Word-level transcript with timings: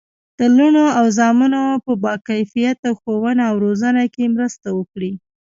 د 0.39 0.41
لوڼو 0.55 0.85
او 0.99 1.05
زامنو 1.17 1.63
په 1.85 1.91
باکیفیته 2.03 2.89
ښوونه 2.99 3.43
او 3.49 3.55
روزنه 3.65 4.03
کې 4.13 4.33
مرسته 4.35 4.67
وکړي. 4.77 5.11